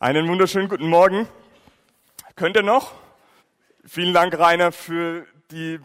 Einen 0.00 0.28
wunderschönen 0.28 0.68
guten 0.68 0.86
Morgen. 0.86 1.26
Könnt 2.36 2.54
ihr 2.54 2.62
noch? 2.62 2.92
Vielen 3.84 4.14
Dank, 4.14 4.38
Rainer, 4.38 4.70
für 4.70 5.26
die 5.50 5.80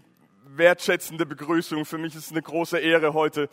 wertschätzende 0.45 1.25
Begrüßung. 1.25 1.83
Für 1.83 1.97
mich 1.97 2.13
ist 2.13 2.27
es 2.27 2.31
eine 2.31 2.43
große 2.43 2.77
Ehre, 2.77 3.15
heute 3.15 3.49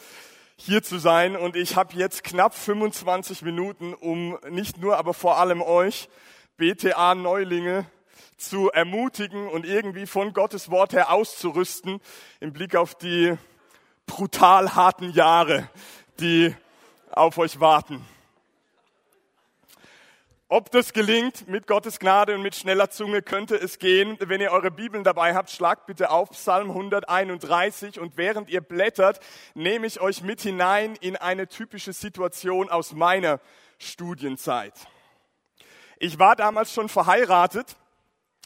hier 0.56 0.82
zu 0.82 0.98
sein. 0.98 1.34
Und 1.34 1.56
ich 1.56 1.76
habe 1.76 1.94
jetzt 1.96 2.24
knapp 2.24 2.54
25 2.54 3.40
Minuten, 3.40 3.94
um 3.94 4.38
nicht 4.50 4.76
nur, 4.76 4.98
aber 4.98 5.14
vor 5.14 5.38
allem 5.38 5.62
euch, 5.62 6.10
BTA-Neulinge, 6.58 7.86
zu 8.36 8.70
ermutigen 8.70 9.48
und 9.48 9.64
irgendwie 9.64 10.04
von 10.04 10.34
Gottes 10.34 10.70
Wort 10.70 10.92
her 10.92 11.10
auszurüsten 11.10 12.02
im 12.38 12.52
Blick 12.52 12.76
auf 12.76 12.94
die 12.94 13.34
brutal 14.04 14.74
harten 14.74 15.10
Jahre, 15.12 15.70
die 16.20 16.54
auf 17.12 17.38
euch 17.38 17.60
warten. 17.60 18.04
Ob 20.52 20.72
das 20.72 20.92
gelingt 20.92 21.46
mit 21.46 21.68
Gottes 21.68 22.00
Gnade 22.00 22.34
und 22.34 22.42
mit 22.42 22.56
schneller 22.56 22.90
Zunge 22.90 23.22
könnte 23.22 23.54
es 23.54 23.78
gehen. 23.78 24.16
Wenn 24.18 24.40
ihr 24.40 24.50
eure 24.50 24.72
Bibeln 24.72 25.04
dabei 25.04 25.32
habt, 25.36 25.48
schlagt 25.48 25.86
bitte 25.86 26.10
auf 26.10 26.30
Psalm 26.30 26.70
131 26.70 28.00
und 28.00 28.16
während 28.16 28.50
ihr 28.50 28.60
blättert, 28.60 29.20
nehme 29.54 29.86
ich 29.86 30.00
euch 30.00 30.22
mit 30.22 30.40
hinein 30.40 30.96
in 30.96 31.14
eine 31.16 31.46
typische 31.46 31.92
Situation 31.92 32.68
aus 32.68 32.90
meiner 32.90 33.38
Studienzeit. 33.78 34.74
Ich 36.00 36.18
war 36.18 36.34
damals 36.34 36.74
schon 36.74 36.88
verheiratet. 36.88 37.76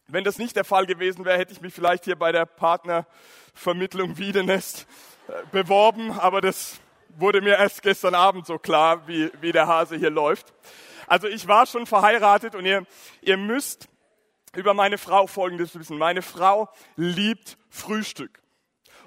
Wenn 0.07 0.25
das 0.25 0.37
nicht 0.37 0.57
der 0.57 0.65
Fall 0.65 0.85
gewesen 0.85 1.25
wäre, 1.25 1.39
hätte 1.39 1.55
ich 1.55 1.63
mich 1.63 1.73
vielleicht 1.73 2.05
hier 2.05 2.17
bei 2.17 2.33
der 2.33 2.45
Partnervermittlung 2.45 4.19
Wiedenest 4.19 4.87
äh, 5.29 5.33
beworben, 5.53 6.13
aber 6.13 6.43
das 6.43 6.81
wurde 7.17 7.41
mir 7.41 7.57
erst 7.57 7.83
gestern 7.83 8.15
Abend 8.15 8.47
so 8.47 8.59
klar, 8.59 9.07
wie, 9.07 9.31
wie 9.41 9.53
der 9.53 9.67
Hase 9.67 9.97
hier 9.97 10.11
läuft. 10.11 10.53
Also 11.07 11.29
ich 11.29 11.47
war 11.47 11.67
schon 11.67 11.87
verheiratet 11.87 12.55
und 12.55 12.65
ihr, 12.65 12.87
ihr 13.21 13.37
müsst 13.37 13.89
über 14.55 14.75
meine 14.75 14.99
Frau 14.99 15.27
Folgendes 15.27 15.79
wissen. 15.79 15.99
Meine 15.99 16.23
Frau 16.23 16.69
liebt 16.97 17.59
Frühstück. 17.71 18.41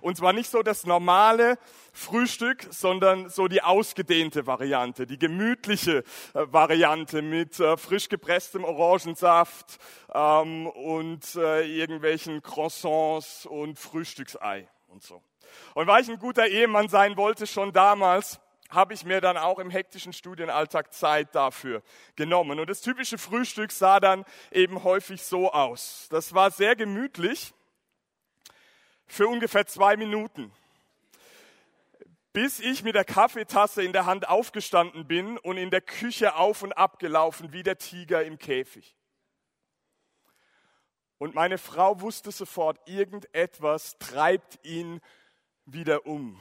Und 0.01 0.15
zwar 0.17 0.31
nicht 0.31 0.51
so 0.51 0.61
das 0.61 0.85
normale 0.85 1.57
Frühstück, 1.91 2.67
sondern 2.69 3.29
so 3.29 3.47
die 3.47 3.63
ausgedehnte 3.63 4.45
Variante, 4.45 5.07
die 5.07 5.17
gemütliche 5.17 6.03
äh, 6.33 6.45
Variante 6.51 7.21
mit 7.21 7.59
äh, 7.59 7.77
frisch 7.77 8.07
gepresstem 8.07 8.63
Orangensaft 8.63 9.79
ähm, 10.13 10.67
und 10.67 11.35
äh, 11.35 11.65
irgendwelchen 11.65 12.43
Croissants 12.43 13.45
und 13.47 13.79
Frühstücksei 13.79 14.67
und 14.87 15.01
so. 15.01 15.21
Und 15.73 15.87
weil 15.87 16.01
ich 16.01 16.09
ein 16.09 16.19
guter 16.19 16.47
Ehemann 16.47 16.89
sein 16.89 17.17
wollte, 17.17 17.47
schon 17.47 17.73
damals, 17.73 18.39
habe 18.69 18.93
ich 18.93 19.05
mir 19.05 19.21
dann 19.21 19.37
auch 19.37 19.59
im 19.59 19.69
hektischen 19.69 20.13
Studienalltag 20.13 20.93
Zeit 20.93 21.33
dafür 21.33 21.81
genommen. 22.15 22.59
Und 22.59 22.69
das 22.69 22.81
typische 22.81 23.17
Frühstück 23.17 23.71
sah 23.71 23.99
dann 23.99 24.25
eben 24.51 24.83
häufig 24.83 25.21
so 25.23 25.51
aus. 25.51 26.07
Das 26.09 26.33
war 26.33 26.51
sehr 26.51 26.75
gemütlich 26.75 27.53
für 29.05 29.27
ungefähr 29.27 29.65
zwei 29.65 29.95
Minuten, 29.95 30.51
bis 32.33 32.59
ich 32.59 32.83
mit 32.83 32.95
der 32.95 33.05
Kaffeetasse 33.05 33.83
in 33.83 33.93
der 33.93 34.05
Hand 34.05 34.27
aufgestanden 34.27 35.07
bin 35.07 35.37
und 35.37 35.57
in 35.57 35.71
der 35.71 35.81
Küche 35.81 36.35
auf 36.35 36.61
und 36.61 36.73
ab 36.73 36.99
gelaufen 36.99 37.53
wie 37.53 37.63
der 37.63 37.77
Tiger 37.77 38.23
im 38.23 38.37
Käfig. 38.37 38.95
Und 41.19 41.33
meine 41.33 41.57
Frau 41.57 42.01
wusste 42.01 42.31
sofort, 42.31 42.79
irgendetwas 42.87 43.97
treibt 43.97 44.59
ihn 44.63 45.01
wieder 45.67 46.05
um 46.05 46.39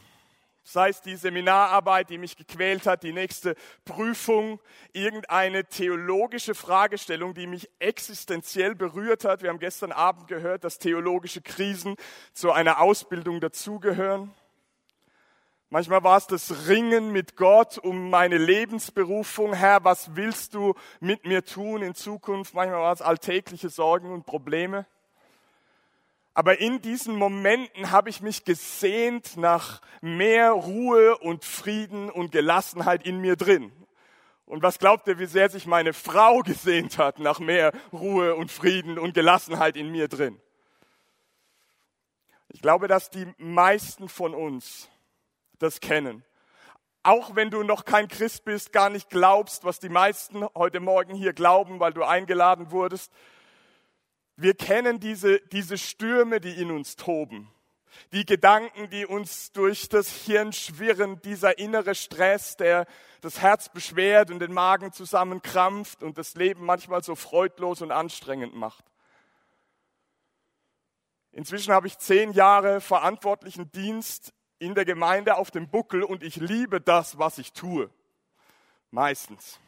sei 0.66 0.88
es 0.88 1.00
die 1.00 1.14
Seminararbeit, 1.14 2.10
die 2.10 2.18
mich 2.18 2.36
gequält 2.36 2.86
hat, 2.86 3.04
die 3.04 3.12
nächste 3.12 3.54
Prüfung, 3.84 4.60
irgendeine 4.92 5.64
theologische 5.64 6.54
Fragestellung, 6.56 7.34
die 7.34 7.46
mich 7.46 7.70
existenziell 7.78 8.74
berührt 8.74 9.24
hat. 9.24 9.42
Wir 9.42 9.50
haben 9.50 9.60
gestern 9.60 9.92
Abend 9.92 10.26
gehört, 10.26 10.64
dass 10.64 10.78
theologische 10.78 11.40
Krisen 11.40 11.94
zu 12.32 12.50
einer 12.50 12.80
Ausbildung 12.80 13.40
dazugehören. 13.40 14.34
Manchmal 15.68 16.02
war 16.02 16.16
es 16.16 16.26
das 16.26 16.68
Ringen 16.68 17.12
mit 17.12 17.36
Gott 17.36 17.78
um 17.78 18.10
meine 18.10 18.38
Lebensberufung. 18.38 19.52
Herr, 19.52 19.84
was 19.84 20.16
willst 20.16 20.54
du 20.54 20.74
mit 21.00 21.26
mir 21.26 21.44
tun 21.44 21.82
in 21.82 21.94
Zukunft? 21.94 22.54
Manchmal 22.54 22.80
war 22.80 22.92
es 22.92 23.02
alltägliche 23.02 23.68
Sorgen 23.68 24.12
und 24.12 24.26
Probleme. 24.26 24.86
Aber 26.36 26.60
in 26.60 26.82
diesen 26.82 27.16
Momenten 27.16 27.90
habe 27.90 28.10
ich 28.10 28.20
mich 28.20 28.44
gesehnt 28.44 29.38
nach 29.38 29.80
mehr 30.02 30.50
Ruhe 30.50 31.16
und 31.16 31.46
Frieden 31.46 32.10
und 32.10 32.30
Gelassenheit 32.30 33.06
in 33.06 33.22
mir 33.22 33.36
drin. 33.36 33.72
Und 34.44 34.62
was 34.62 34.78
glaubt 34.78 35.08
ihr, 35.08 35.18
wie 35.18 35.24
sehr 35.24 35.48
sich 35.48 35.64
meine 35.64 35.94
Frau 35.94 36.40
gesehnt 36.40 36.98
hat 36.98 37.20
nach 37.20 37.38
mehr 37.38 37.72
Ruhe 37.90 38.34
und 38.34 38.52
Frieden 38.52 38.98
und 38.98 39.14
Gelassenheit 39.14 39.78
in 39.78 39.90
mir 39.90 40.08
drin? 40.08 40.38
Ich 42.48 42.60
glaube, 42.60 42.86
dass 42.86 43.08
die 43.08 43.32
meisten 43.38 44.10
von 44.10 44.34
uns 44.34 44.90
das 45.58 45.80
kennen. 45.80 46.22
Auch 47.02 47.34
wenn 47.34 47.48
du 47.48 47.62
noch 47.62 47.86
kein 47.86 48.08
Christ 48.08 48.44
bist, 48.44 48.74
gar 48.74 48.90
nicht 48.90 49.08
glaubst, 49.08 49.64
was 49.64 49.80
die 49.80 49.88
meisten 49.88 50.44
heute 50.54 50.80
Morgen 50.80 51.14
hier 51.14 51.32
glauben, 51.32 51.80
weil 51.80 51.94
du 51.94 52.02
eingeladen 52.02 52.72
wurdest, 52.72 53.10
wir 54.36 54.54
kennen 54.54 55.00
diese, 55.00 55.40
diese 55.40 55.78
Stürme, 55.78 56.40
die 56.40 56.60
in 56.60 56.70
uns 56.70 56.96
toben. 56.96 57.50
Die 58.12 58.26
Gedanken, 58.26 58.90
die 58.90 59.06
uns 59.06 59.52
durch 59.52 59.88
das 59.88 60.10
Hirn 60.10 60.52
schwirren, 60.52 61.20
dieser 61.22 61.58
innere 61.58 61.94
Stress, 61.94 62.56
der 62.56 62.86
das 63.22 63.40
Herz 63.40 63.70
beschwert 63.70 64.30
und 64.30 64.40
den 64.40 64.52
Magen 64.52 64.92
zusammenkrampft 64.92 66.02
und 66.02 66.18
das 66.18 66.34
Leben 66.34 66.64
manchmal 66.64 67.02
so 67.02 67.14
freudlos 67.14 67.80
und 67.80 67.90
anstrengend 67.90 68.54
macht. 68.54 68.84
Inzwischen 71.32 71.72
habe 71.72 71.86
ich 71.86 71.98
zehn 71.98 72.32
Jahre 72.32 72.80
verantwortlichen 72.80 73.70
Dienst 73.72 74.32
in 74.58 74.74
der 74.74 74.84
Gemeinde 74.84 75.36
auf 75.36 75.50
dem 75.50 75.68
Buckel 75.68 76.02
und 76.02 76.22
ich 76.22 76.36
liebe 76.36 76.80
das, 76.80 77.18
was 77.18 77.38
ich 77.38 77.52
tue. 77.52 77.90
Meistens. 78.90 79.58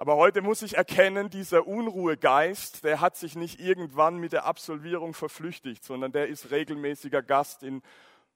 Aber 0.00 0.16
heute 0.16 0.40
muss 0.40 0.62
ich 0.62 0.78
erkennen, 0.78 1.28
dieser 1.28 1.66
Unruhegeist, 1.66 2.84
der 2.84 3.02
hat 3.02 3.18
sich 3.18 3.36
nicht 3.36 3.60
irgendwann 3.60 4.16
mit 4.16 4.32
der 4.32 4.46
Absolvierung 4.46 5.12
verflüchtigt, 5.12 5.84
sondern 5.84 6.10
der 6.10 6.28
ist 6.28 6.50
regelmäßiger 6.50 7.22
Gast 7.22 7.62
in 7.62 7.82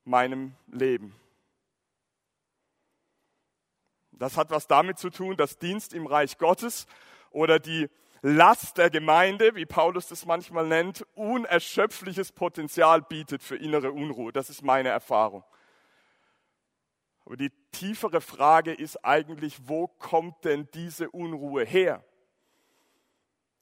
meinem 0.04 0.54
Leben. 0.66 1.16
Das 4.12 4.36
hat 4.36 4.50
was 4.50 4.66
damit 4.66 4.98
zu 4.98 5.08
tun, 5.08 5.38
dass 5.38 5.58
Dienst 5.58 5.94
im 5.94 6.06
Reich 6.06 6.36
Gottes 6.36 6.86
oder 7.30 7.58
die 7.58 7.88
Last 8.20 8.76
der 8.76 8.90
Gemeinde, 8.90 9.54
wie 9.54 9.64
Paulus 9.64 10.08
das 10.08 10.26
manchmal 10.26 10.66
nennt, 10.66 11.06
unerschöpfliches 11.14 12.32
Potenzial 12.32 13.00
bietet 13.00 13.42
für 13.42 13.56
innere 13.56 13.90
Unruhe. 13.90 14.34
Das 14.34 14.50
ist 14.50 14.62
meine 14.62 14.90
Erfahrung. 14.90 15.44
Aber 17.24 17.36
die 17.36 17.50
tiefere 17.72 18.20
Frage 18.20 18.72
ist 18.72 19.04
eigentlich, 19.04 19.56
wo 19.66 19.88
kommt 19.88 20.44
denn 20.44 20.68
diese 20.74 21.10
Unruhe 21.10 21.64
her? 21.64 22.04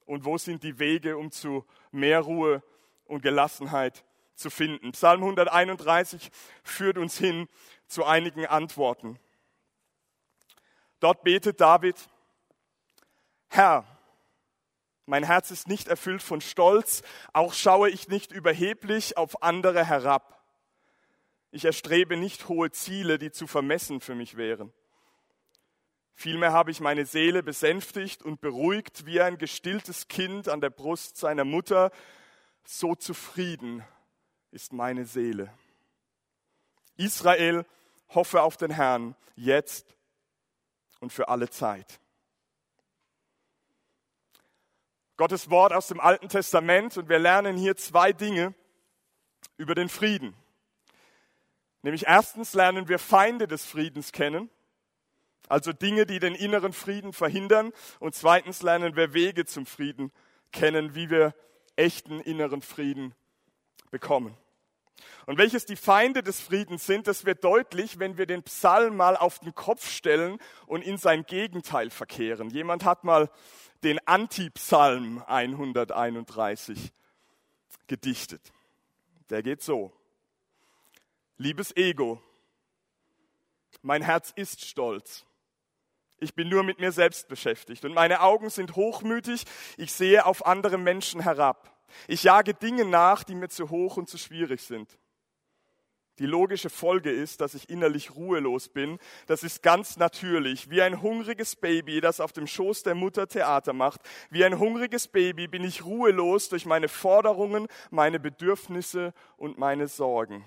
Und 0.04 0.24
wo 0.24 0.36
sind 0.36 0.62
die 0.64 0.78
Wege, 0.78 1.16
um 1.16 1.30
zu 1.30 1.64
mehr 1.90 2.20
Ruhe 2.20 2.62
und 3.04 3.22
Gelassenheit 3.22 4.04
zu 4.34 4.50
finden? 4.50 4.92
Psalm 4.92 5.22
131 5.22 6.30
führt 6.64 6.98
uns 6.98 7.18
hin 7.18 7.48
zu 7.86 8.04
einigen 8.04 8.46
Antworten. 8.46 9.18
Dort 10.98 11.22
betet 11.22 11.60
David, 11.60 11.96
Herr, 13.48 13.84
mein 15.06 15.24
Herz 15.24 15.50
ist 15.50 15.68
nicht 15.68 15.88
erfüllt 15.88 16.22
von 16.22 16.40
Stolz, 16.40 17.02
auch 17.32 17.54
schaue 17.54 17.90
ich 17.90 18.08
nicht 18.08 18.32
überheblich 18.32 19.16
auf 19.16 19.42
andere 19.42 19.84
herab. 19.84 20.41
Ich 21.52 21.66
erstrebe 21.66 22.16
nicht 22.16 22.48
hohe 22.48 22.70
Ziele, 22.70 23.18
die 23.18 23.30
zu 23.30 23.46
vermessen 23.46 24.00
für 24.00 24.14
mich 24.14 24.38
wären. 24.38 24.72
Vielmehr 26.14 26.52
habe 26.52 26.70
ich 26.70 26.80
meine 26.80 27.04
Seele 27.04 27.42
besänftigt 27.42 28.22
und 28.22 28.40
beruhigt 28.40 29.04
wie 29.04 29.20
ein 29.20 29.36
gestilltes 29.36 30.08
Kind 30.08 30.48
an 30.48 30.62
der 30.62 30.70
Brust 30.70 31.18
seiner 31.18 31.44
Mutter. 31.44 31.90
So 32.64 32.94
zufrieden 32.94 33.84
ist 34.50 34.72
meine 34.72 35.04
Seele. 35.04 35.52
Israel, 36.96 37.66
hoffe 38.08 38.42
auf 38.42 38.56
den 38.56 38.70
Herrn, 38.70 39.14
jetzt 39.36 39.94
und 41.00 41.12
für 41.12 41.28
alle 41.28 41.50
Zeit. 41.50 42.00
Gottes 45.18 45.50
Wort 45.50 45.74
aus 45.74 45.88
dem 45.88 46.00
Alten 46.00 46.30
Testament 46.30 46.96
und 46.96 47.10
wir 47.10 47.18
lernen 47.18 47.58
hier 47.58 47.76
zwei 47.76 48.12
Dinge 48.12 48.54
über 49.58 49.74
den 49.74 49.90
Frieden. 49.90 50.34
Nämlich 51.82 52.06
erstens 52.06 52.54
lernen 52.54 52.88
wir 52.88 52.98
Feinde 52.98 53.48
des 53.48 53.66
Friedens 53.66 54.12
kennen, 54.12 54.50
also 55.48 55.72
Dinge, 55.72 56.06
die 56.06 56.18
den 56.18 56.34
inneren 56.34 56.72
Frieden 56.72 57.12
verhindern. 57.12 57.72
Und 57.98 58.14
zweitens 58.14 58.62
lernen 58.62 58.96
wir 58.96 59.12
Wege 59.12 59.44
zum 59.44 59.66
Frieden 59.66 60.12
kennen, 60.52 60.94
wie 60.94 61.10
wir 61.10 61.34
echten 61.76 62.20
inneren 62.20 62.62
Frieden 62.62 63.14
bekommen. 63.90 64.36
Und 65.26 65.38
welches 65.38 65.66
die 65.66 65.76
Feinde 65.76 66.22
des 66.22 66.40
Friedens 66.40 66.86
sind, 66.86 67.06
das 67.06 67.24
wird 67.24 67.44
deutlich, 67.44 67.98
wenn 67.98 68.18
wir 68.18 68.26
den 68.26 68.42
Psalm 68.44 68.96
mal 68.96 69.16
auf 69.16 69.40
den 69.40 69.54
Kopf 69.54 69.88
stellen 69.90 70.38
und 70.66 70.82
in 70.82 70.96
sein 70.96 71.24
Gegenteil 71.24 71.90
verkehren. 71.90 72.50
Jemand 72.50 72.84
hat 72.84 73.04
mal 73.04 73.30
den 73.82 73.98
Antipsalm 74.06 75.22
131 75.26 76.92
gedichtet. 77.88 78.52
Der 79.30 79.42
geht 79.42 79.62
so. 79.62 79.92
Liebes 81.38 81.74
Ego, 81.76 82.22
mein 83.80 84.02
Herz 84.02 84.32
ist 84.36 84.64
stolz. 84.64 85.24
Ich 86.18 86.34
bin 86.34 86.48
nur 86.48 86.62
mit 86.62 86.78
mir 86.78 86.92
selbst 86.92 87.26
beschäftigt 87.28 87.84
und 87.84 87.94
meine 87.94 88.20
Augen 88.20 88.48
sind 88.48 88.76
hochmütig. 88.76 89.44
Ich 89.76 89.92
sehe 89.92 90.24
auf 90.24 90.46
andere 90.46 90.78
Menschen 90.78 91.20
herab. 91.20 91.68
Ich 92.06 92.22
jage 92.22 92.54
Dinge 92.54 92.84
nach, 92.84 93.24
die 93.24 93.34
mir 93.34 93.48
zu 93.48 93.70
hoch 93.70 93.96
und 93.96 94.08
zu 94.08 94.18
schwierig 94.18 94.62
sind. 94.62 94.98
Die 96.18 96.26
logische 96.26 96.70
Folge 96.70 97.10
ist, 97.10 97.40
dass 97.40 97.54
ich 97.54 97.70
innerlich 97.70 98.14
ruhelos 98.14 98.68
bin. 98.68 98.98
Das 99.26 99.42
ist 99.42 99.62
ganz 99.62 99.96
natürlich. 99.96 100.70
Wie 100.70 100.82
ein 100.82 101.00
hungriges 101.00 101.56
Baby, 101.56 102.00
das 102.00 102.20
auf 102.20 102.32
dem 102.32 102.46
Schoß 102.46 102.82
der 102.82 102.94
Mutter 102.94 103.26
Theater 103.26 103.72
macht. 103.72 104.02
Wie 104.30 104.44
ein 104.44 104.58
hungriges 104.58 105.08
Baby 105.08 105.48
bin 105.48 105.64
ich 105.64 105.84
ruhelos 105.84 106.50
durch 106.50 106.66
meine 106.66 106.88
Forderungen, 106.88 107.66
meine 107.90 108.20
Bedürfnisse 108.20 109.14
und 109.36 109.58
meine 109.58 109.88
Sorgen. 109.88 110.44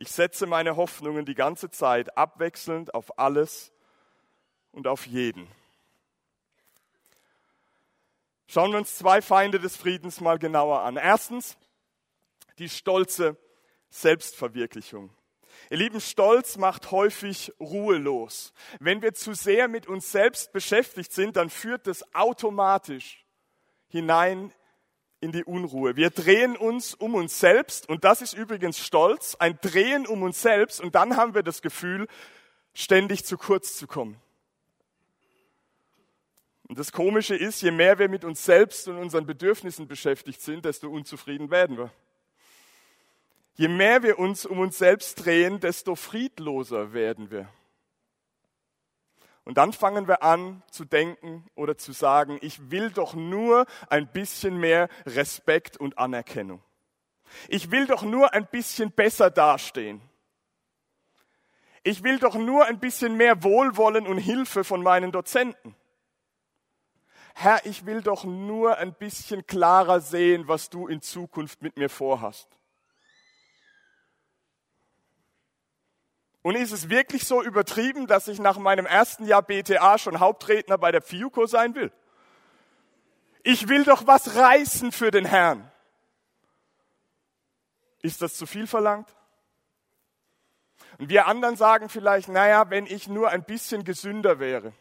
Ich 0.00 0.12
setze 0.12 0.46
meine 0.46 0.76
Hoffnungen 0.76 1.24
die 1.24 1.34
ganze 1.34 1.70
Zeit 1.70 2.16
abwechselnd 2.16 2.94
auf 2.94 3.18
alles 3.18 3.72
und 4.70 4.86
auf 4.86 5.08
jeden. 5.08 5.48
Schauen 8.46 8.70
wir 8.70 8.78
uns 8.78 8.96
zwei 8.96 9.20
Feinde 9.20 9.58
des 9.58 9.76
Friedens 9.76 10.20
mal 10.20 10.38
genauer 10.38 10.82
an. 10.82 10.96
Erstens 10.96 11.58
die 12.58 12.68
stolze 12.68 13.36
Selbstverwirklichung. 13.90 15.12
Ihr 15.68 15.78
Lieben, 15.78 16.00
Stolz 16.00 16.58
macht 16.58 16.92
häufig 16.92 17.52
ruhelos. 17.58 18.52
Wenn 18.78 19.02
wir 19.02 19.14
zu 19.14 19.34
sehr 19.34 19.66
mit 19.66 19.88
uns 19.88 20.12
selbst 20.12 20.52
beschäftigt 20.52 21.12
sind, 21.12 21.36
dann 21.36 21.50
führt 21.50 21.88
das 21.88 22.04
automatisch 22.14 23.26
hinein 23.88 24.52
in 25.20 25.32
die 25.32 25.44
Unruhe. 25.44 25.96
Wir 25.96 26.10
drehen 26.10 26.56
uns 26.56 26.94
um 26.94 27.14
uns 27.14 27.38
selbst 27.40 27.88
und 27.88 28.04
das 28.04 28.22
ist 28.22 28.34
übrigens 28.34 28.78
Stolz, 28.78 29.34
ein 29.38 29.58
Drehen 29.60 30.06
um 30.06 30.22
uns 30.22 30.40
selbst 30.40 30.80
und 30.80 30.94
dann 30.94 31.16
haben 31.16 31.34
wir 31.34 31.42
das 31.42 31.62
Gefühl, 31.62 32.06
ständig 32.74 33.24
zu 33.24 33.36
kurz 33.36 33.76
zu 33.76 33.86
kommen. 33.86 34.20
Und 36.68 36.78
das 36.78 36.92
Komische 36.92 37.34
ist, 37.34 37.62
je 37.62 37.70
mehr 37.70 37.98
wir 37.98 38.08
mit 38.08 38.24
uns 38.24 38.44
selbst 38.44 38.88
und 38.88 38.98
unseren 38.98 39.26
Bedürfnissen 39.26 39.88
beschäftigt 39.88 40.42
sind, 40.42 40.66
desto 40.66 40.88
unzufrieden 40.88 41.50
werden 41.50 41.78
wir. 41.78 41.90
Je 43.54 43.68
mehr 43.68 44.02
wir 44.02 44.18
uns 44.18 44.46
um 44.46 44.60
uns 44.60 44.78
selbst 44.78 45.24
drehen, 45.24 45.58
desto 45.58 45.96
friedloser 45.96 46.92
werden 46.92 47.30
wir. 47.30 47.48
Und 49.48 49.56
dann 49.56 49.72
fangen 49.72 50.06
wir 50.06 50.22
an 50.22 50.62
zu 50.70 50.84
denken 50.84 51.46
oder 51.54 51.78
zu 51.78 51.92
sagen, 51.92 52.36
ich 52.42 52.70
will 52.70 52.90
doch 52.90 53.14
nur 53.14 53.64
ein 53.88 54.06
bisschen 54.06 54.58
mehr 54.58 54.90
Respekt 55.06 55.78
und 55.78 55.96
Anerkennung. 55.96 56.62
Ich 57.48 57.70
will 57.70 57.86
doch 57.86 58.02
nur 58.02 58.34
ein 58.34 58.46
bisschen 58.46 58.92
besser 58.92 59.30
dastehen. 59.30 60.02
Ich 61.82 62.04
will 62.04 62.18
doch 62.18 62.34
nur 62.34 62.66
ein 62.66 62.78
bisschen 62.78 63.16
mehr 63.16 63.42
Wohlwollen 63.42 64.06
und 64.06 64.18
Hilfe 64.18 64.64
von 64.64 64.82
meinen 64.82 65.12
Dozenten. 65.12 65.74
Herr, 67.34 67.64
ich 67.64 67.86
will 67.86 68.02
doch 68.02 68.24
nur 68.24 68.76
ein 68.76 68.92
bisschen 68.92 69.46
klarer 69.46 70.02
sehen, 70.02 70.46
was 70.46 70.68
du 70.68 70.88
in 70.88 71.00
Zukunft 71.00 71.62
mit 71.62 71.78
mir 71.78 71.88
vorhast. 71.88 72.57
Und 76.42 76.54
ist 76.54 76.72
es 76.72 76.88
wirklich 76.88 77.26
so 77.26 77.42
übertrieben, 77.42 78.06
dass 78.06 78.28
ich 78.28 78.38
nach 78.38 78.58
meinem 78.58 78.86
ersten 78.86 79.26
Jahr 79.26 79.42
BTA 79.42 79.98
schon 79.98 80.20
Hauptredner 80.20 80.78
bei 80.78 80.92
der 80.92 81.02
FIUCO 81.02 81.46
sein 81.46 81.74
will? 81.74 81.92
Ich 83.42 83.68
will 83.68 83.84
doch 83.84 84.06
was 84.06 84.36
reißen 84.36 84.92
für 84.92 85.10
den 85.10 85.24
Herrn. 85.24 85.70
Ist 88.02 88.22
das 88.22 88.34
zu 88.34 88.46
viel 88.46 88.66
verlangt? 88.66 89.08
Und 90.98 91.08
wir 91.08 91.26
anderen 91.26 91.56
sagen 91.56 91.88
vielleicht, 91.88 92.28
naja, 92.28 92.70
wenn 92.70 92.86
ich 92.86 93.08
nur 93.08 93.30
ein 93.30 93.44
bisschen 93.44 93.84
gesünder 93.84 94.38
wäre 94.38 94.72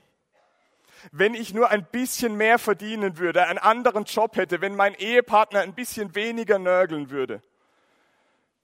wenn 1.12 1.34
ich 1.34 1.54
nur 1.54 1.70
ein 1.70 1.86
bisschen 1.86 2.36
mehr 2.36 2.60
verdienen 2.60 3.18
würde, 3.18 3.46
einen 3.46 3.60
anderen 3.60 4.06
Job 4.06 4.36
hätte, 4.36 4.62
wenn 4.62 4.76
mein 4.76 4.94
Ehepartner 4.96 5.62
ein 5.62 5.74
bisschen 5.74 6.16
weniger 6.16 6.60
nörgeln 6.60 7.10
würde, 7.10 7.42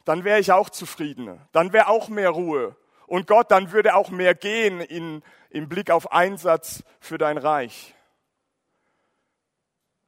dann 0.06 0.24
wäre 0.24 0.40
ich 0.40 0.52
auch 0.52 0.70
zufriedener, 0.70 1.38
dann 1.52 1.74
wäre 1.74 1.88
auch 1.88 2.10
mehr 2.10 2.30
Ruhe. 2.30 2.76
Und 3.14 3.28
Gott, 3.28 3.52
dann 3.52 3.72
würde 3.72 3.94
auch 3.94 4.10
mehr 4.10 4.34
gehen 4.34 4.82
in, 4.82 5.22
im 5.52 5.70
Blick 5.70 5.92
auf 5.92 6.12
Einsatz 6.12 6.84
für 7.00 7.20
dein 7.20 7.38
Reich. 7.38 7.94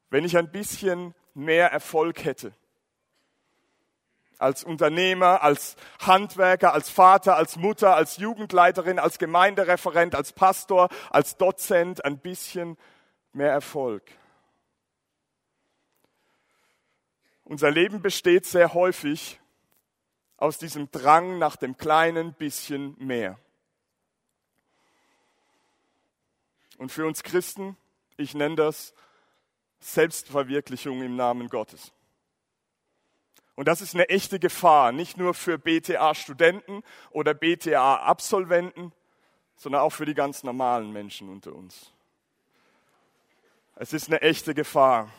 Wenn 0.09 0.25
ich 0.25 0.35
ein 0.39 0.51
bisschen 0.51 1.13
mehr 1.35 1.71
Erfolg 1.71 2.25
hätte, 2.25 2.51
als 4.39 4.63
Unternehmer, 4.63 5.43
als 5.43 5.75
Handwerker, 5.99 6.73
als 6.73 6.89
Vater, 6.89 7.35
als 7.35 7.57
Mutter, 7.57 7.95
als 7.95 8.17
Jugendleiterin, 8.17 8.97
als 8.97 9.19
Gemeindereferent, 9.19 10.15
als 10.15 10.33
Pastor, 10.33 10.89
als 11.11 11.37
Dozent 11.37 12.03
ein 12.03 12.17
bisschen 12.17 12.75
mehr 13.33 13.51
Erfolg. 13.51 14.01
Unser 17.43 17.69
Leben 17.69 18.01
besteht 18.01 18.47
sehr 18.47 18.73
häufig 18.73 19.39
aus 20.45 20.59
diesem 20.59 20.91
Drang 20.91 21.39
nach 21.39 21.55
dem 21.55 21.75
kleinen 21.75 22.33
bisschen 22.33 22.95
mehr. 22.99 23.39
Und 26.77 26.91
für 26.91 27.07
uns 27.07 27.23
Christen, 27.23 27.75
ich 28.15 28.35
nenne 28.35 28.55
das 28.55 28.93
Selbstverwirklichung 29.79 31.01
im 31.01 31.15
Namen 31.15 31.49
Gottes. 31.49 31.91
Und 33.55 33.67
das 33.67 33.81
ist 33.81 33.95
eine 33.95 34.09
echte 34.09 34.39
Gefahr, 34.39 34.91
nicht 34.91 35.17
nur 35.17 35.33
für 35.33 35.57
BTA-Studenten 35.57 36.83
oder 37.09 37.33
BTA-Absolventen, 37.33 38.93
sondern 39.55 39.81
auch 39.81 39.91
für 39.91 40.05
die 40.05 40.13
ganz 40.13 40.43
normalen 40.43 40.93
Menschen 40.93 41.27
unter 41.27 41.55
uns. 41.55 41.91
Es 43.77 43.93
ist 43.93 44.09
eine 44.09 44.21
echte 44.21 44.53
Gefahr. 44.53 45.09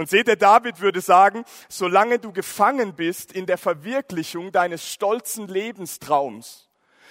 Und 0.00 0.08
seht, 0.08 0.28
der 0.28 0.36
David 0.36 0.80
würde 0.80 1.02
sagen, 1.02 1.44
solange 1.68 2.18
du 2.18 2.32
gefangen 2.32 2.94
bist 2.94 3.32
in 3.32 3.44
der 3.44 3.58
Verwirklichung 3.58 4.50
deines 4.50 4.90
stolzen 4.90 5.46
Lebenstraums, 5.46 6.70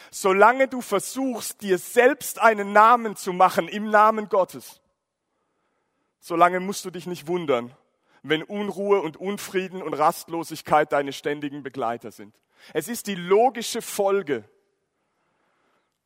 solange 0.10 0.68
du 0.68 0.82
versuchst, 0.82 1.62
dir 1.62 1.78
selbst 1.78 2.40
einen 2.40 2.74
Namen 2.74 3.16
zu 3.16 3.32
machen 3.32 3.68
im 3.68 3.92
Namen 3.92 4.28
Gottes, 4.28 4.81
solange 6.19 6.60
musst 6.60 6.84
du 6.84 6.90
dich 6.90 7.06
nicht 7.06 7.28
wundern, 7.28 7.76
wenn 8.24 8.42
Unruhe 8.42 9.02
und 9.02 9.18
Unfrieden 9.18 9.84
und 9.84 9.94
Rastlosigkeit 9.94 10.92
deine 10.92 11.14
ständigen 11.14 11.62
Begleiter 11.62 12.10
sind. 12.10 12.34
Es 12.74 12.88
ist 12.88 13.06
die 13.06 13.14
logische 13.14 13.84
Folge. 13.84 14.46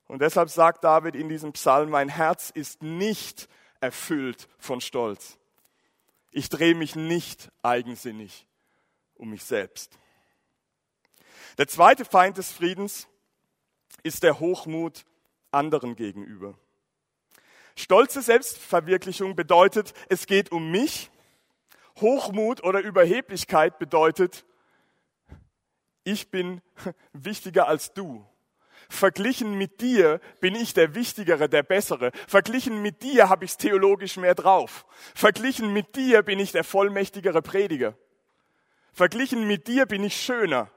Und 0.08 0.22
deshalb 0.22 0.50
sagt 0.50 0.84
David 0.84 1.16
in 1.16 1.30
diesem 1.30 1.54
Psalm, 1.54 1.92
mein 1.92 2.10
Herz 2.10 2.50
ist 2.50 2.84
nicht 2.84 3.48
erfüllt 3.80 4.50
von 4.60 4.82
Stolz. 4.82 5.38
Ich 6.36 6.50
drehe 6.50 6.74
mich 6.74 6.96
nicht 6.96 7.52
eigensinnig 7.62 8.48
um 9.14 9.30
mich 9.30 9.44
selbst. 9.44 10.00
Der 11.60 11.68
zweite 11.68 12.06
Feind 12.06 12.38
des 12.40 12.52
Friedens 12.52 13.08
ist 14.02 14.24
der 14.24 14.40
Hochmut 14.40 15.06
anderen 15.52 15.96
gegenüber. 15.96 16.58
Stolze 17.76 18.24
Selbstverwirklichung 18.24 19.36
bedeutet, 19.36 19.94
es 20.10 20.26
geht 20.26 20.52
um 20.52 20.72
mich 20.72 21.12
Hochmut 22.02 22.64
oder 22.64 22.82
Überheblichkeit 22.82 23.78
bedeutet, 23.78 24.44
ich 26.04 26.32
bin 26.32 26.62
wichtiger 27.14 27.68
als 27.68 27.94
du. 27.94 28.26
Verglichen 28.94 29.58
mit 29.58 29.82
dir 29.82 30.22
bin 30.40 30.56
ich 30.56 30.74
der 30.74 30.96
Wichtigere, 30.96 31.50
der 31.50 31.64
Bessere. 31.64 32.12
Verglichen 32.28 32.82
mit 32.82 33.02
dir 33.04 33.30
habe 33.30 33.46
ich 33.46 33.52
es 33.52 33.58
theologisch 33.58 34.18
mehr 34.18 34.36
drauf. 34.36 34.86
Verglichen 35.16 35.74
mit 35.74 35.96
dir 35.96 36.22
bin 36.22 36.40
ich 36.40 36.52
der 36.52 36.64
vollmächtigere 36.64 37.42
Prediger. 37.42 37.96
Verglichen 38.94 39.48
mit 39.48 39.68
dir 39.68 39.86
bin 39.86 40.04
ich 40.04 40.16
schöner 40.16 40.70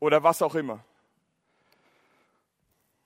oder 0.00 0.22
was 0.22 0.42
auch 0.42 0.54
immer. 0.54 0.84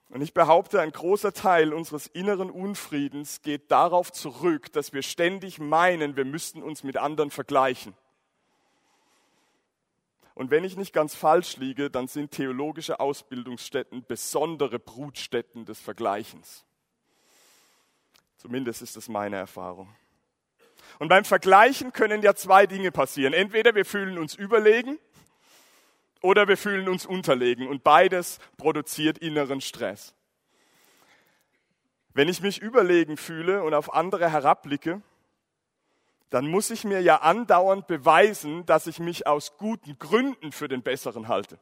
Und 0.08 0.22
ich 0.22 0.32
behaupte, 0.32 0.80
ein 0.80 0.92
großer 0.92 1.34
Teil 1.34 1.74
unseres 1.74 2.06
inneren 2.06 2.50
Unfriedens 2.50 3.42
geht 3.42 3.70
darauf 3.70 4.10
zurück, 4.10 4.72
dass 4.72 4.94
wir 4.94 5.02
ständig 5.02 5.58
meinen, 5.58 6.16
wir 6.16 6.24
müssten 6.24 6.62
uns 6.62 6.82
mit 6.82 6.96
anderen 6.96 7.30
vergleichen. 7.30 7.94
Und 10.38 10.52
wenn 10.52 10.62
ich 10.62 10.76
nicht 10.76 10.92
ganz 10.92 11.16
falsch 11.16 11.56
liege, 11.56 11.90
dann 11.90 12.06
sind 12.06 12.30
theologische 12.30 13.00
Ausbildungsstätten 13.00 14.04
besondere 14.06 14.78
Brutstätten 14.78 15.64
des 15.64 15.80
Vergleichens. 15.80 16.64
Zumindest 18.36 18.80
ist 18.80 18.94
das 18.94 19.08
meine 19.08 19.34
Erfahrung. 19.34 19.92
Und 21.00 21.08
beim 21.08 21.24
Vergleichen 21.24 21.92
können 21.92 22.22
ja 22.22 22.36
zwei 22.36 22.68
Dinge 22.68 22.92
passieren. 22.92 23.32
Entweder 23.32 23.74
wir 23.74 23.84
fühlen 23.84 24.16
uns 24.16 24.36
überlegen 24.36 25.00
oder 26.22 26.46
wir 26.46 26.56
fühlen 26.56 26.88
uns 26.88 27.04
unterlegen 27.04 27.66
und 27.66 27.82
beides 27.82 28.38
produziert 28.58 29.18
inneren 29.18 29.60
Stress. 29.60 30.14
Wenn 32.14 32.28
ich 32.28 32.42
mich 32.42 32.62
überlegen 32.62 33.16
fühle 33.16 33.64
und 33.64 33.74
auf 33.74 33.92
andere 33.92 34.30
herabblicke, 34.30 35.02
dann 36.30 36.46
muss 36.46 36.70
ich 36.70 36.84
mir 36.84 37.00
ja 37.00 37.16
andauernd 37.16 37.86
beweisen, 37.86 38.66
dass 38.66 38.86
ich 38.86 38.98
mich 38.98 39.26
aus 39.26 39.56
guten 39.56 39.98
Gründen 39.98 40.52
für 40.52 40.68
den 40.68 40.82
Besseren 40.82 41.28
halte. 41.28 41.58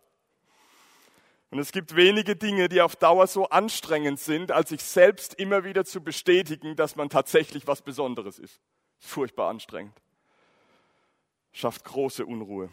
Und 1.50 1.60
es 1.60 1.70
gibt 1.70 1.94
wenige 1.94 2.34
Dinge, 2.34 2.68
die 2.68 2.80
auf 2.80 2.96
Dauer 2.96 3.26
so 3.28 3.48
anstrengend 3.48 4.18
sind, 4.18 4.50
als 4.50 4.70
sich 4.70 4.82
selbst 4.82 5.34
immer 5.34 5.64
wieder 5.64 5.84
zu 5.84 6.02
bestätigen, 6.02 6.74
dass 6.74 6.96
man 6.96 7.08
tatsächlich 7.08 7.66
was 7.66 7.82
Besonderes 7.82 8.38
ist. 8.38 8.60
Furchtbar 8.98 9.50
anstrengend. 9.50 9.94
Schafft 11.52 11.84
große 11.84 12.26
Unruhe. 12.26 12.68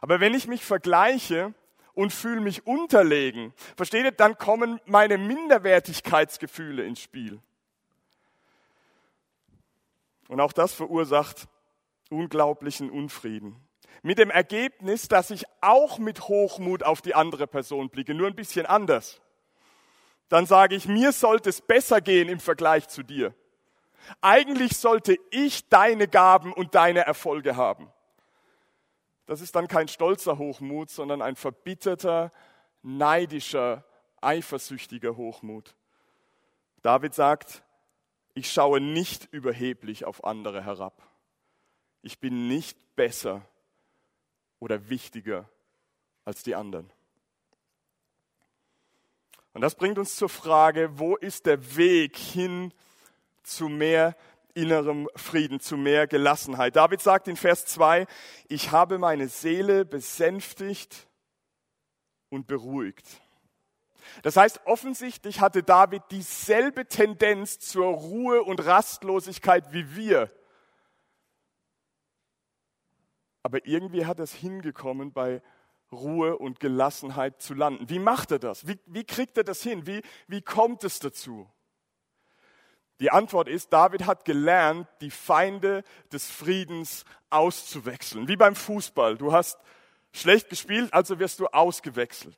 Aber 0.00 0.20
wenn 0.20 0.34
ich 0.34 0.46
mich 0.46 0.64
vergleiche 0.64 1.54
und 1.94 2.12
fühle 2.12 2.40
mich 2.40 2.66
unterlegen, 2.66 3.54
versteht 3.76 4.04
ihr, 4.04 4.12
dann 4.12 4.36
kommen 4.36 4.80
meine 4.84 5.18
Minderwertigkeitsgefühle 5.18 6.84
ins 6.84 7.00
Spiel. 7.00 7.40
Und 10.30 10.40
auch 10.40 10.52
das 10.52 10.72
verursacht 10.72 11.48
unglaublichen 12.08 12.88
Unfrieden. 12.88 13.56
Mit 14.02 14.18
dem 14.18 14.30
Ergebnis, 14.30 15.08
dass 15.08 15.32
ich 15.32 15.44
auch 15.60 15.98
mit 15.98 16.28
Hochmut 16.28 16.84
auf 16.84 17.02
die 17.02 17.16
andere 17.16 17.48
Person 17.48 17.90
blicke, 17.90 18.14
nur 18.14 18.28
ein 18.28 18.36
bisschen 18.36 18.64
anders. 18.64 19.20
Dann 20.28 20.46
sage 20.46 20.76
ich, 20.76 20.86
mir 20.86 21.10
sollte 21.10 21.48
es 21.48 21.60
besser 21.60 22.00
gehen 22.00 22.28
im 22.28 22.38
Vergleich 22.38 22.86
zu 22.86 23.02
dir. 23.02 23.34
Eigentlich 24.20 24.76
sollte 24.76 25.16
ich 25.32 25.68
deine 25.68 26.06
Gaben 26.06 26.52
und 26.52 26.76
deine 26.76 27.00
Erfolge 27.00 27.56
haben. 27.56 27.90
Das 29.26 29.40
ist 29.40 29.56
dann 29.56 29.66
kein 29.66 29.88
stolzer 29.88 30.38
Hochmut, 30.38 30.90
sondern 30.90 31.22
ein 31.22 31.34
verbitterter, 31.34 32.30
neidischer, 32.82 33.84
eifersüchtiger 34.20 35.16
Hochmut. 35.16 35.74
David 36.82 37.14
sagt, 37.14 37.64
ich 38.34 38.52
schaue 38.52 38.80
nicht 38.80 39.32
überheblich 39.32 40.04
auf 40.04 40.24
andere 40.24 40.64
herab. 40.64 41.02
Ich 42.02 42.18
bin 42.18 42.48
nicht 42.48 42.78
besser 42.96 43.42
oder 44.58 44.88
wichtiger 44.88 45.48
als 46.24 46.42
die 46.42 46.54
anderen. 46.54 46.90
Und 49.52 49.62
das 49.62 49.74
bringt 49.74 49.98
uns 49.98 50.16
zur 50.16 50.28
Frage, 50.28 50.98
wo 50.98 51.16
ist 51.16 51.46
der 51.46 51.76
Weg 51.76 52.16
hin 52.16 52.72
zu 53.42 53.68
mehr 53.68 54.16
innerem 54.54 55.08
Frieden, 55.16 55.60
zu 55.60 55.76
mehr 55.76 56.06
Gelassenheit. 56.06 56.76
David 56.76 57.00
sagt 57.00 57.28
in 57.28 57.36
Vers 57.36 57.66
2, 57.66 58.06
ich 58.48 58.70
habe 58.70 58.98
meine 58.98 59.28
Seele 59.28 59.84
besänftigt 59.84 61.08
und 62.28 62.46
beruhigt. 62.46 63.06
Das 64.22 64.36
heißt, 64.36 64.60
offensichtlich 64.66 65.40
hatte 65.40 65.62
David 65.62 66.02
dieselbe 66.10 66.86
Tendenz 66.86 67.58
zur 67.58 67.86
Ruhe 67.86 68.42
und 68.42 68.64
Rastlosigkeit 68.64 69.72
wie 69.72 69.96
wir. 69.96 70.30
Aber 73.42 73.66
irgendwie 73.66 74.06
hat 74.06 74.18
er 74.18 74.24
es 74.24 74.34
hingekommen, 74.34 75.12
bei 75.12 75.42
Ruhe 75.92 76.36
und 76.38 76.60
Gelassenheit 76.60 77.42
zu 77.42 77.54
landen. 77.54 77.88
Wie 77.88 77.98
macht 77.98 78.30
er 78.30 78.38
das? 78.38 78.66
Wie, 78.66 78.78
wie 78.86 79.04
kriegt 79.04 79.36
er 79.36 79.44
das 79.44 79.62
hin? 79.62 79.86
Wie, 79.86 80.02
wie 80.28 80.42
kommt 80.42 80.84
es 80.84 81.00
dazu? 81.00 81.50
Die 83.00 83.10
Antwort 83.10 83.48
ist, 83.48 83.72
David 83.72 84.04
hat 84.04 84.26
gelernt, 84.26 84.86
die 85.00 85.10
Feinde 85.10 85.84
des 86.12 86.30
Friedens 86.30 87.04
auszuwechseln. 87.30 88.28
Wie 88.28 88.36
beim 88.36 88.54
Fußball. 88.54 89.16
Du 89.16 89.32
hast 89.32 89.58
schlecht 90.12 90.50
gespielt, 90.50 90.92
also 90.92 91.18
wirst 91.18 91.40
du 91.40 91.46
ausgewechselt. 91.46 92.36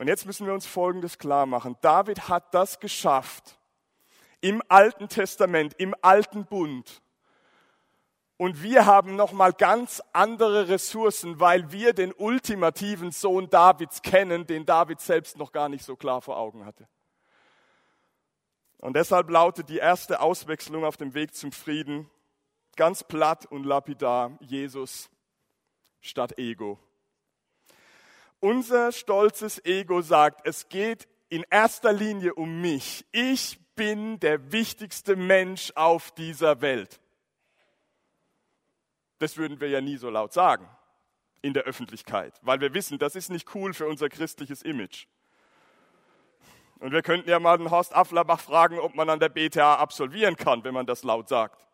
Und 0.00 0.08
jetzt 0.08 0.24
müssen 0.24 0.46
wir 0.46 0.54
uns 0.54 0.64
Folgendes 0.64 1.18
klar 1.18 1.44
machen. 1.44 1.76
David 1.82 2.30
hat 2.30 2.54
das 2.54 2.80
geschafft 2.80 3.58
im 4.40 4.62
Alten 4.66 5.10
Testament, 5.10 5.74
im 5.76 5.94
Alten 6.00 6.46
Bund. 6.46 7.02
Und 8.38 8.62
wir 8.62 8.86
haben 8.86 9.14
nochmal 9.14 9.52
ganz 9.52 10.02
andere 10.14 10.68
Ressourcen, 10.68 11.38
weil 11.38 11.70
wir 11.70 11.92
den 11.92 12.14
ultimativen 12.14 13.10
Sohn 13.10 13.50
Davids 13.50 14.00
kennen, 14.00 14.46
den 14.46 14.64
David 14.64 15.02
selbst 15.02 15.36
noch 15.36 15.52
gar 15.52 15.68
nicht 15.68 15.84
so 15.84 15.96
klar 15.96 16.22
vor 16.22 16.38
Augen 16.38 16.64
hatte. 16.64 16.88
Und 18.78 18.96
deshalb 18.96 19.28
lautet 19.28 19.68
die 19.68 19.76
erste 19.76 20.20
Auswechslung 20.22 20.86
auf 20.86 20.96
dem 20.96 21.12
Weg 21.12 21.34
zum 21.34 21.52
Frieden 21.52 22.08
ganz 22.74 23.04
platt 23.04 23.44
und 23.44 23.64
lapidar 23.64 24.38
Jesus 24.40 25.10
statt 26.00 26.38
Ego. 26.38 26.78
Unser 28.40 28.92
stolzes 28.92 29.64
Ego 29.64 30.00
sagt, 30.00 30.46
es 30.46 30.68
geht 30.68 31.08
in 31.28 31.44
erster 31.50 31.92
Linie 31.92 32.34
um 32.34 32.60
mich. 32.60 33.06
Ich 33.12 33.58
bin 33.76 34.18
der 34.20 34.52
wichtigste 34.52 35.14
Mensch 35.16 35.72
auf 35.74 36.10
dieser 36.12 36.60
Welt. 36.60 37.00
Das 39.18 39.36
würden 39.36 39.60
wir 39.60 39.68
ja 39.68 39.80
nie 39.80 39.96
so 39.98 40.10
laut 40.10 40.32
sagen 40.32 40.68
in 41.42 41.54
der 41.54 41.64
Öffentlichkeit, 41.64 42.38
weil 42.42 42.60
wir 42.60 42.74
wissen, 42.74 42.98
das 42.98 43.14
ist 43.14 43.30
nicht 43.30 43.54
cool 43.54 43.72
für 43.72 43.86
unser 43.86 44.08
christliches 44.08 44.62
Image. 44.62 45.06
Und 46.78 46.92
wir 46.92 47.02
könnten 47.02 47.28
ja 47.28 47.38
mal 47.38 47.58
den 47.58 47.70
Horst 47.70 47.94
Afflerbach 47.94 48.40
fragen, 48.40 48.78
ob 48.78 48.94
man 48.94 49.10
an 49.10 49.20
der 49.20 49.28
BTA 49.28 49.76
absolvieren 49.76 50.36
kann, 50.36 50.64
wenn 50.64 50.72
man 50.72 50.86
das 50.86 51.02
laut 51.02 51.28
sagt. 51.28 51.66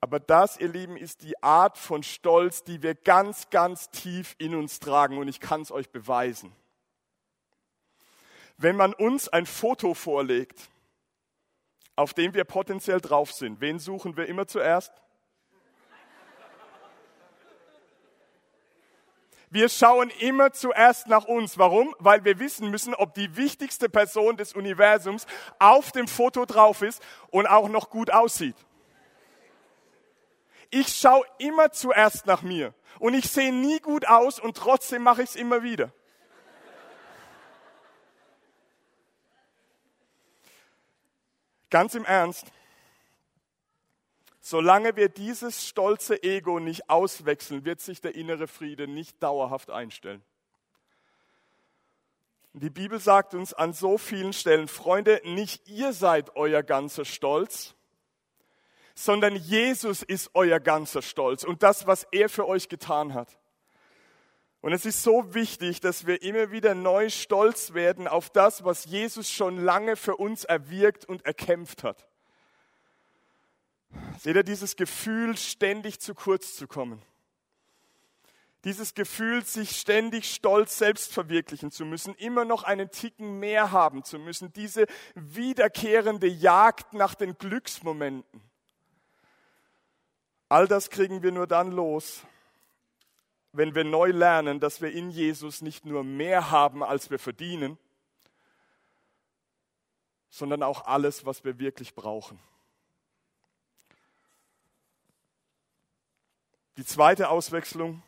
Aber 0.00 0.20
das, 0.20 0.58
ihr 0.58 0.68
Lieben, 0.68 0.96
ist 0.96 1.22
die 1.22 1.42
Art 1.42 1.76
von 1.76 2.02
Stolz, 2.02 2.62
die 2.62 2.82
wir 2.82 2.94
ganz, 2.94 3.50
ganz 3.50 3.90
tief 3.90 4.36
in 4.38 4.54
uns 4.54 4.78
tragen. 4.78 5.18
Und 5.18 5.28
ich 5.28 5.40
kann 5.40 5.62
es 5.62 5.72
euch 5.72 5.90
beweisen. 5.90 6.52
Wenn 8.56 8.76
man 8.76 8.92
uns 8.92 9.28
ein 9.28 9.46
Foto 9.46 9.94
vorlegt, 9.94 10.68
auf 11.96 12.14
dem 12.14 12.34
wir 12.34 12.44
potenziell 12.44 13.00
drauf 13.00 13.32
sind, 13.32 13.60
wen 13.60 13.78
suchen 13.78 14.16
wir 14.16 14.26
immer 14.26 14.46
zuerst? 14.46 14.92
Wir 19.50 19.68
schauen 19.70 20.10
immer 20.20 20.52
zuerst 20.52 21.06
nach 21.06 21.24
uns. 21.24 21.56
Warum? 21.56 21.94
Weil 21.98 22.24
wir 22.24 22.38
wissen 22.38 22.70
müssen, 22.70 22.94
ob 22.94 23.14
die 23.14 23.36
wichtigste 23.36 23.88
Person 23.88 24.36
des 24.36 24.52
Universums 24.52 25.26
auf 25.58 25.90
dem 25.90 26.06
Foto 26.06 26.44
drauf 26.44 26.82
ist 26.82 27.02
und 27.30 27.46
auch 27.46 27.68
noch 27.68 27.88
gut 27.88 28.12
aussieht. 28.12 28.56
Ich 30.70 30.88
schaue 30.88 31.24
immer 31.38 31.72
zuerst 31.72 32.26
nach 32.26 32.42
mir 32.42 32.74
und 32.98 33.14
ich 33.14 33.30
sehe 33.30 33.52
nie 33.52 33.80
gut 33.80 34.06
aus 34.06 34.38
und 34.38 34.56
trotzdem 34.56 35.02
mache 35.02 35.22
ich 35.22 35.30
es 35.30 35.36
immer 35.36 35.62
wieder. 35.62 35.92
Ganz 41.70 41.94
im 41.94 42.04
Ernst, 42.04 42.46
Solange 44.50 44.96
wir 44.96 45.10
dieses 45.10 45.68
stolze 45.68 46.22
Ego 46.22 46.58
nicht 46.58 46.88
auswechseln, 46.88 47.66
wird 47.66 47.82
sich 47.82 48.00
der 48.00 48.14
innere 48.14 48.48
Friede 48.48 48.88
nicht 48.88 49.22
dauerhaft 49.22 49.68
einstellen. 49.68 50.24
Die 52.54 52.70
Bibel 52.70 52.98
sagt 52.98 53.34
uns 53.34 53.52
an 53.52 53.74
so 53.74 53.98
vielen 53.98 54.32
Stellen, 54.32 54.66
Freunde, 54.66 55.20
nicht 55.22 55.68
ihr 55.68 55.92
seid 55.92 56.34
euer 56.34 56.62
ganzer 56.62 57.04
Stolz, 57.04 57.74
sondern 58.98 59.36
Jesus 59.36 60.02
ist 60.02 60.30
euer 60.34 60.58
ganzer 60.58 61.02
Stolz 61.02 61.44
und 61.44 61.62
das, 61.62 61.86
was 61.86 62.04
er 62.10 62.28
für 62.28 62.48
euch 62.48 62.68
getan 62.68 63.14
hat. 63.14 63.38
Und 64.60 64.72
es 64.72 64.84
ist 64.84 65.04
so 65.04 65.34
wichtig, 65.34 65.80
dass 65.80 66.08
wir 66.08 66.20
immer 66.22 66.50
wieder 66.50 66.74
neu 66.74 67.08
stolz 67.08 67.74
werden 67.74 68.08
auf 68.08 68.28
das, 68.28 68.64
was 68.64 68.86
Jesus 68.86 69.30
schon 69.30 69.56
lange 69.56 69.94
für 69.94 70.16
uns 70.16 70.42
erwirkt 70.42 71.04
und 71.04 71.24
erkämpft 71.24 71.84
hat. 71.84 72.08
Seht 74.18 74.34
ihr 74.34 74.42
dieses 74.42 74.74
Gefühl, 74.74 75.36
ständig 75.36 76.00
zu 76.00 76.12
kurz 76.16 76.56
zu 76.56 76.66
kommen? 76.66 77.00
Dieses 78.64 78.94
Gefühl, 78.94 79.44
sich 79.44 79.78
ständig 79.78 80.34
stolz 80.34 80.76
selbst 80.76 81.12
verwirklichen 81.12 81.70
zu 81.70 81.84
müssen, 81.84 82.16
immer 82.16 82.44
noch 82.44 82.64
einen 82.64 82.90
Ticken 82.90 83.38
mehr 83.38 83.70
haben 83.70 84.02
zu 84.02 84.18
müssen, 84.18 84.52
diese 84.52 84.86
wiederkehrende 85.14 86.26
Jagd 86.26 86.94
nach 86.94 87.14
den 87.14 87.38
Glücksmomenten. 87.38 88.47
All 90.48 90.66
das 90.66 90.88
kriegen 90.90 91.22
wir 91.22 91.32
nur 91.32 91.46
dann 91.46 91.72
los, 91.72 92.22
wenn 93.52 93.74
wir 93.74 93.84
neu 93.84 94.10
lernen, 94.10 94.60
dass 94.60 94.80
wir 94.80 94.92
in 94.92 95.10
Jesus 95.10 95.62
nicht 95.62 95.84
nur 95.84 96.04
mehr 96.04 96.50
haben, 96.50 96.82
als 96.82 97.10
wir 97.10 97.18
verdienen, 97.18 97.78
sondern 100.30 100.62
auch 100.62 100.86
alles, 100.86 101.26
was 101.26 101.44
wir 101.44 101.58
wirklich 101.58 101.94
brauchen. 101.94 102.38
Die 106.76 106.84
zweite 106.84 107.28
Auswechslung, 107.28 108.02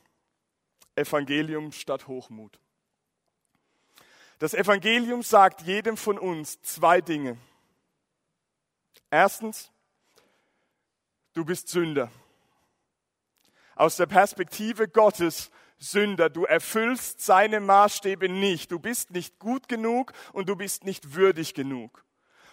Evangelium 0.94 1.72
statt 1.72 2.06
Hochmut. 2.06 2.60
Das 4.38 4.54
Evangelium 4.54 5.22
sagt 5.22 5.62
jedem 5.62 5.96
von 5.96 6.18
uns 6.18 6.62
zwei 6.62 7.00
Dinge. 7.00 7.36
Erstens, 9.10 9.70
du 11.34 11.44
bist 11.44 11.68
Sünder. 11.68 12.10
Aus 13.74 13.96
der 13.96 14.06
Perspektive 14.06 14.88
Gottes 14.88 15.50
Sünder. 15.78 16.28
Du 16.28 16.44
erfüllst 16.44 17.20
seine 17.20 17.60
Maßstäbe 17.60 18.28
nicht. 18.28 18.70
Du 18.70 18.78
bist 18.78 19.10
nicht 19.10 19.38
gut 19.38 19.68
genug 19.68 20.12
und 20.32 20.48
du 20.48 20.56
bist 20.56 20.84
nicht 20.84 21.14
würdig 21.14 21.54
genug. 21.54 22.04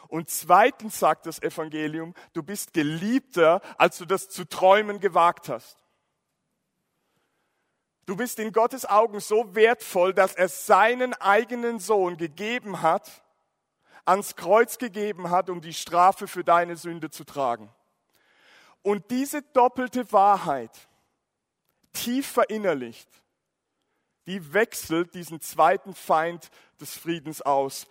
Und 0.08 0.30
zweitens 0.30 1.00
sagt 1.00 1.26
das 1.26 1.42
Evangelium, 1.42 2.14
du 2.34 2.42
bist 2.42 2.74
geliebter, 2.74 3.62
als 3.78 3.98
du 3.98 4.06
das 4.06 4.30
zu 4.30 4.46
träumen 4.46 5.00
gewagt 5.00 5.50
hast. 5.50 5.84
Du 8.06 8.16
bist 8.16 8.40
in 8.40 8.54
Gottes 8.54 8.86
Augen 8.86 9.20
so 9.20 9.54
wertvoll, 9.54 10.14
dass 10.14 10.34
er 10.34 10.48
seinen 10.48 11.14
eigenen 11.16 11.80
Sohn 11.80 12.16
gegeben 12.16 12.82
hat, 12.82 13.22
ans 14.06 14.38
Kreuz 14.38 14.78
gegeben 14.78 15.30
hat, 15.30 15.50
um 15.50 15.60
die 15.60 15.74
Strafe 15.74 16.28
für 16.28 16.46
deine 16.46 16.78
Sünde 16.78 17.10
zu 17.10 17.26
tragen. 17.26 17.70
Und 18.82 19.12
diese 19.12 19.42
doppelte 19.42 20.10
Wahrheit, 20.14 20.87
tief 21.98 22.28
verinnerlicht, 22.28 23.10
die 24.28 24.54
wechselt 24.54 25.14
diesen 25.14 25.42
zweiten 25.42 25.94
Feind 25.94 26.50
des 26.80 26.96
Friedens 26.98 27.42
aus, 27.42 27.88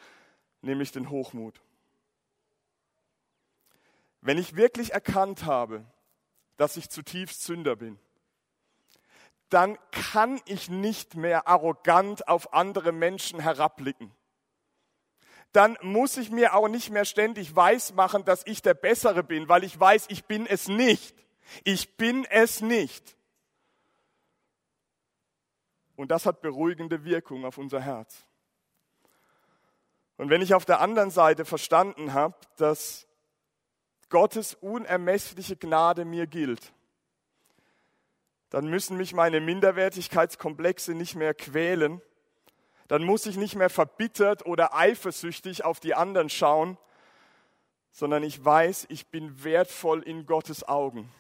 nämlich 0.61 0.93
den 0.93 1.11
Hochmut. 1.11 1.61
Wenn 4.21 4.39
ich 4.39 4.57
wirklich 4.57 4.93
erkannt 4.93 5.45
habe, 5.45 5.85
dass 6.57 6.77
ich 6.77 6.91
zutiefst 6.91 7.43
Sünder 7.43 7.77
bin, 7.77 7.99
dann 9.49 9.79
kann 9.93 10.41
ich 10.47 10.69
nicht 10.69 11.15
mehr 11.15 11.47
arrogant 11.47 12.27
auf 12.27 12.53
andere 12.53 12.93
Menschen 12.93 13.41
herabblicken. 13.41 14.13
Dann 15.53 15.79
muss 15.81 16.17
ich 16.17 16.31
mir 16.31 16.55
auch 16.55 16.69
nicht 16.69 16.91
mehr 16.91 17.05
ständig 17.05 17.55
weismachen, 17.55 18.25
dass 18.25 18.45
ich 18.47 18.63
der 18.63 18.75
Bessere 18.75 19.23
bin, 19.23 19.49
weil 19.49 19.65
ich 19.65 19.79
weiß, 19.79 20.07
ich 20.09 20.25
bin 20.25 20.47
es 20.47 20.69
nicht. 20.69 21.15
Ich 21.65 21.97
bin 21.97 22.25
es 22.27 22.61
nicht. 22.61 23.16
Und 25.97 26.11
das 26.11 26.27
hat 26.27 26.43
beruhigende 26.43 27.05
Wirkung 27.05 27.45
auf 27.45 27.59
unser 27.59 27.81
Herz. 27.81 28.27
Und 30.19 30.31
wenn 30.31 30.43
ich 30.43 30.55
auf 30.55 30.65
der 30.65 30.81
anderen 30.81 31.11
Seite 31.11 31.45
verstanden 31.45 32.13
habe, 32.13 32.37
dass 32.57 33.07
Gottes 34.09 34.55
unermessliche 34.55 35.57
Gnade 35.57 36.05
mir 36.05 36.27
gilt, 36.27 36.73
dann 38.51 38.69
müssen 38.69 38.97
mich 38.97 39.13
meine 39.13 39.41
Minderwertigkeitskomplexe 39.41 40.95
nicht 40.95 41.17
mehr 41.17 41.35
quälen, 41.35 42.01
dann 42.89 43.03
muss 43.03 43.27
ich 43.27 43.37
nicht 43.37 43.57
mehr 43.57 43.71
verbittert 43.71 44.47
oder 44.47 44.75
eifersüchtig 44.75 45.65
auf 45.65 45.81
die 45.81 45.95
anderen 45.95 46.31
schauen, 46.31 46.79
sondern 47.91 48.23
ich 48.23 48.45
weiß, 48.45 48.87
ich 48.91 49.09
bin 49.09 49.43
wertvoll 49.43 50.03
in 50.03 50.27
Gottes 50.27 50.67
Augen. 50.69 51.13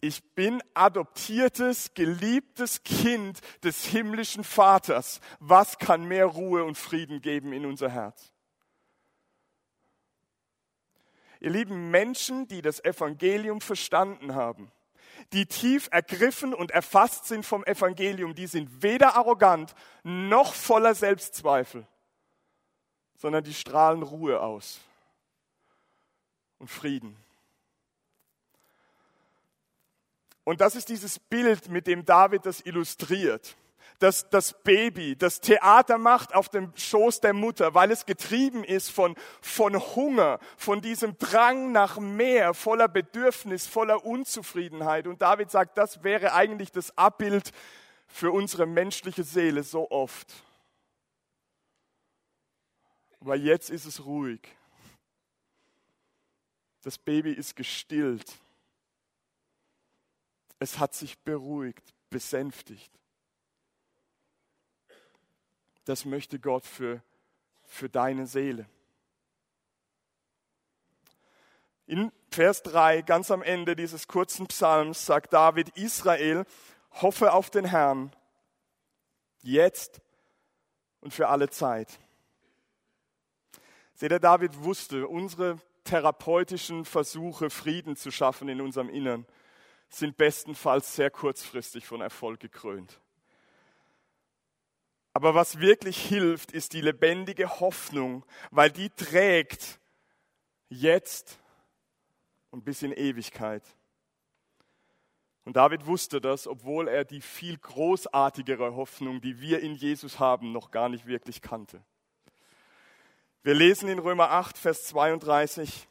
Ich 0.00 0.34
bin 0.34 0.62
adoptiertes, 0.72 1.92
geliebtes 1.92 2.82
Kind 2.84 3.40
des 3.62 3.84
himmlischen 3.84 4.44
Vaters. 4.44 5.20
Was 5.40 5.78
kann 5.78 6.04
mehr 6.04 6.24
Ruhe 6.24 6.64
und 6.64 6.78
Frieden 6.78 7.20
geben 7.20 7.52
in 7.52 7.66
unser 7.66 7.90
Herz? 7.90 8.32
Ihr 11.40 11.50
lieben 11.50 11.90
Menschen, 11.90 12.48
die 12.48 12.62
das 12.62 12.82
Evangelium 12.84 13.60
verstanden 13.60 14.34
haben, 14.34 14.70
die 15.32 15.46
tief 15.46 15.88
ergriffen 15.90 16.54
und 16.54 16.70
erfasst 16.70 17.26
sind 17.26 17.44
vom 17.44 17.64
Evangelium, 17.64 18.34
die 18.34 18.46
sind 18.46 18.82
weder 18.82 19.16
arrogant 19.16 19.74
noch 20.02 20.54
voller 20.54 20.94
Selbstzweifel, 20.94 21.86
sondern 23.16 23.44
die 23.44 23.54
strahlen 23.54 24.02
Ruhe 24.02 24.40
aus 24.40 24.80
und 26.58 26.68
Frieden. 26.68 27.16
Und 30.50 30.60
das 30.60 30.74
ist 30.74 30.88
dieses 30.88 31.18
Bild, 31.18 31.68
mit 31.68 31.86
dem 31.86 32.04
David 32.04 32.44
das 32.44 32.60
illustriert 32.60 33.56
das, 34.00 34.28
das 34.30 34.54
Baby 34.62 35.14
das 35.14 35.40
Theater 35.40 35.98
macht 35.98 36.34
auf 36.34 36.48
dem 36.48 36.72
Schoß 36.74 37.20
der 37.20 37.34
Mutter, 37.34 37.74
weil 37.74 37.90
es 37.90 38.06
getrieben 38.06 38.64
ist 38.64 38.90
von, 38.90 39.14
von 39.42 39.78
Hunger, 39.94 40.40
von 40.56 40.80
diesem 40.80 41.16
Drang 41.18 41.70
nach 41.70 41.98
mehr, 41.98 42.54
voller 42.54 42.88
Bedürfnis, 42.88 43.66
voller 43.66 44.04
Unzufriedenheit. 44.04 45.06
Und 45.06 45.22
David 45.22 45.50
sagt, 45.50 45.76
das 45.78 46.02
wäre 46.02 46.32
eigentlich 46.32 46.72
das 46.72 46.96
Abbild 46.96 47.52
für 48.08 48.32
unsere 48.32 48.66
menschliche 48.66 49.22
Seele 49.22 49.62
so 49.62 49.90
oft. 49.90 50.32
Aber 53.20 53.36
jetzt 53.36 53.68
ist 53.68 53.84
es 53.84 54.04
ruhig. 54.04 54.40
Das 56.82 56.96
Baby 56.96 57.32
ist 57.32 57.54
gestillt. 57.54 58.38
Es 60.60 60.78
hat 60.78 60.94
sich 60.94 61.18
beruhigt, 61.18 61.94
besänftigt. 62.10 62.92
Das 65.86 66.04
möchte 66.04 66.38
Gott 66.38 66.66
für, 66.66 67.02
für 67.64 67.88
deine 67.88 68.26
Seele. 68.26 68.66
In 71.86 72.12
Vers 72.30 72.62
3, 72.62 73.02
ganz 73.02 73.30
am 73.30 73.42
Ende 73.42 73.74
dieses 73.74 74.06
kurzen 74.06 74.46
Psalms, 74.46 75.06
sagt 75.06 75.32
David, 75.32 75.70
Israel, 75.70 76.44
hoffe 76.92 77.32
auf 77.32 77.50
den 77.50 77.64
Herrn, 77.64 78.14
jetzt 79.40 80.00
und 81.00 81.12
für 81.12 81.28
alle 81.28 81.48
Zeit. 81.48 81.98
Seht 83.94 84.12
ihr, 84.12 84.20
David 84.20 84.62
wusste, 84.62 85.08
unsere 85.08 85.58
therapeutischen 85.84 86.84
Versuche, 86.84 87.50
Frieden 87.50 87.96
zu 87.96 88.10
schaffen 88.10 88.48
in 88.48 88.60
unserem 88.60 88.90
Innern, 88.90 89.26
sind 89.94 90.16
bestenfalls 90.16 90.94
sehr 90.94 91.10
kurzfristig 91.10 91.86
von 91.86 92.00
Erfolg 92.00 92.40
gekrönt. 92.40 93.00
Aber 95.12 95.34
was 95.34 95.58
wirklich 95.58 96.00
hilft, 96.00 96.52
ist 96.52 96.72
die 96.72 96.80
lebendige 96.80 97.60
Hoffnung, 97.60 98.24
weil 98.50 98.70
die 98.70 98.90
trägt 98.90 99.80
jetzt 100.68 101.38
und 102.50 102.64
bis 102.64 102.82
in 102.82 102.92
Ewigkeit. 102.92 103.64
Und 105.44 105.56
David 105.56 105.86
wusste 105.86 106.20
das, 106.20 106.46
obwohl 106.46 106.86
er 106.86 107.04
die 107.04 107.20
viel 107.20 107.58
großartigere 107.58 108.76
Hoffnung, 108.76 109.20
die 109.20 109.40
wir 109.40 109.60
in 109.60 109.74
Jesus 109.74 110.20
haben, 110.20 110.52
noch 110.52 110.70
gar 110.70 110.88
nicht 110.88 111.06
wirklich 111.06 111.42
kannte. 111.42 111.82
Wir 113.42 113.54
lesen 113.54 113.88
in 113.88 113.98
Römer 113.98 114.30
8, 114.30 114.56
Vers 114.58 114.84
32, 114.84 115.88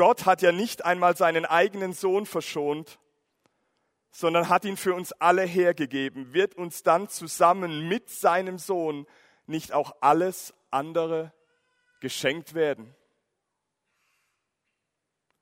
Gott 0.00 0.24
hat 0.24 0.40
ja 0.40 0.50
nicht 0.50 0.86
einmal 0.86 1.14
seinen 1.14 1.44
eigenen 1.44 1.92
Sohn 1.92 2.24
verschont, 2.24 2.98
sondern 4.10 4.48
hat 4.48 4.64
ihn 4.64 4.78
für 4.78 4.94
uns 4.94 5.12
alle 5.12 5.42
hergegeben, 5.42 6.32
wird 6.32 6.54
uns 6.54 6.82
dann 6.82 7.10
zusammen 7.10 7.86
mit 7.86 8.08
seinem 8.08 8.56
Sohn 8.56 9.06
nicht 9.44 9.74
auch 9.74 9.94
alles 10.00 10.54
andere 10.70 11.34
geschenkt 12.00 12.54
werden? 12.54 12.94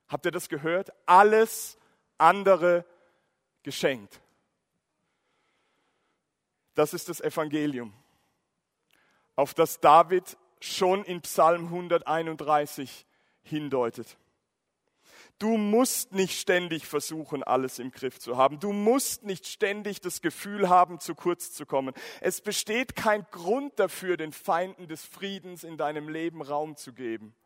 Habt 0.08 0.26
ihr 0.26 0.32
das 0.32 0.48
gehört? 0.48 0.90
Alles 1.06 1.78
andere 2.16 2.84
geschenkt. 3.62 4.20
Das 6.74 6.94
ist 6.94 7.08
das 7.08 7.20
Evangelium, 7.20 7.94
auf 9.36 9.54
das 9.54 9.78
David 9.78 10.36
schon 10.60 11.04
in 11.04 11.20
Psalm 11.20 11.66
131 11.66 13.06
hindeutet. 13.42 14.18
Du 15.38 15.56
musst 15.56 16.12
nicht 16.12 16.36
ständig 16.36 16.86
versuchen, 16.86 17.44
alles 17.44 17.78
im 17.78 17.92
Griff 17.92 18.18
zu 18.18 18.36
haben. 18.36 18.58
Du 18.58 18.72
musst 18.72 19.22
nicht 19.22 19.46
ständig 19.46 20.00
das 20.00 20.20
Gefühl 20.20 20.68
haben, 20.68 20.98
zu 20.98 21.14
kurz 21.14 21.52
zu 21.52 21.64
kommen. 21.64 21.94
Es 22.20 22.40
besteht 22.40 22.96
kein 22.96 23.24
Grund 23.30 23.78
dafür, 23.78 24.16
den 24.16 24.32
Feinden 24.32 24.88
des 24.88 25.04
Friedens 25.04 25.62
in 25.62 25.76
deinem 25.76 26.08
Leben 26.08 26.42
Raum 26.42 26.74
zu 26.76 26.92
geben. 26.92 27.36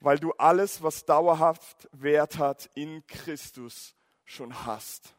Weil 0.00 0.18
du 0.18 0.32
alles, 0.32 0.82
was 0.82 1.04
dauerhaft 1.04 1.88
Wert 1.92 2.38
hat, 2.38 2.68
in 2.74 3.06
Christus 3.06 3.94
schon 4.24 4.66
hast. 4.66 5.14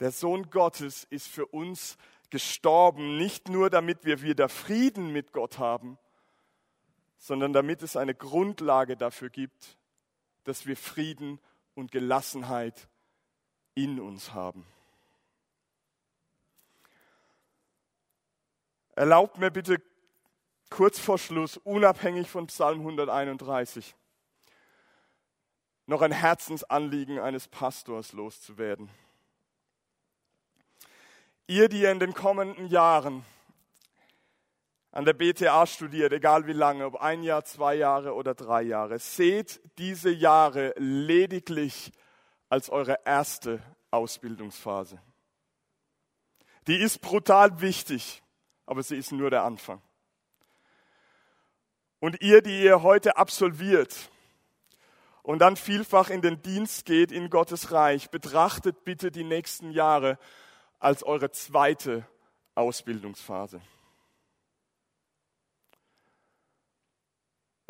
Der 0.00 0.10
Sohn 0.10 0.48
Gottes 0.48 1.04
ist 1.10 1.28
für 1.28 1.44
uns 1.44 1.98
gestorben, 2.30 3.18
nicht 3.18 3.50
nur 3.50 3.68
damit 3.68 4.06
wir 4.06 4.22
wieder 4.22 4.48
Frieden 4.48 5.12
mit 5.12 5.32
Gott 5.32 5.58
haben, 5.58 5.98
sondern 7.20 7.52
damit 7.52 7.82
es 7.82 7.96
eine 7.96 8.14
Grundlage 8.14 8.96
dafür 8.96 9.28
gibt, 9.28 9.76
dass 10.44 10.66
wir 10.66 10.76
Frieden 10.76 11.38
und 11.74 11.92
Gelassenheit 11.92 12.88
in 13.74 14.00
uns 14.00 14.32
haben. 14.32 14.66
Erlaubt 18.96 19.38
mir 19.38 19.50
bitte 19.50 19.82
kurz 20.70 20.98
vor 20.98 21.18
Schluss, 21.18 21.58
unabhängig 21.58 22.30
von 22.30 22.46
Psalm 22.46 22.80
131, 22.80 23.94
noch 25.86 26.00
ein 26.00 26.12
Herzensanliegen 26.12 27.18
eines 27.18 27.48
Pastors 27.48 28.12
loszuwerden. 28.14 28.88
Ihr, 31.46 31.68
die 31.68 31.82
ihr 31.82 31.92
in 31.92 31.98
den 31.98 32.14
kommenden 32.14 32.66
Jahren 32.68 33.26
an 34.92 35.04
der 35.04 35.12
BTA 35.12 35.66
studiert, 35.66 36.12
egal 36.12 36.46
wie 36.46 36.52
lange, 36.52 36.84
ob 36.84 36.96
ein 36.96 37.22
Jahr, 37.22 37.44
zwei 37.44 37.76
Jahre 37.76 38.14
oder 38.14 38.34
drei 38.34 38.62
Jahre, 38.62 38.98
seht 38.98 39.60
diese 39.78 40.10
Jahre 40.10 40.74
lediglich 40.76 41.92
als 42.48 42.70
eure 42.70 42.98
erste 43.04 43.62
Ausbildungsphase. 43.90 45.00
Die 46.66 46.76
ist 46.76 47.00
brutal 47.00 47.60
wichtig, 47.60 48.22
aber 48.66 48.82
sie 48.82 48.96
ist 48.96 49.12
nur 49.12 49.30
der 49.30 49.44
Anfang. 49.44 49.80
Und 52.00 52.20
ihr, 52.22 52.42
die 52.42 52.62
ihr 52.62 52.82
heute 52.82 53.16
absolviert 53.16 54.10
und 55.22 55.38
dann 55.38 55.56
vielfach 55.56 56.10
in 56.10 56.22
den 56.22 56.42
Dienst 56.42 56.84
geht 56.86 57.12
in 57.12 57.30
Gottes 57.30 57.72
Reich, 57.72 58.10
betrachtet 58.10 58.84
bitte 58.84 59.10
die 59.10 59.24
nächsten 59.24 59.70
Jahre 59.70 60.18
als 60.78 61.02
eure 61.02 61.30
zweite 61.30 62.06
Ausbildungsphase. 62.54 63.60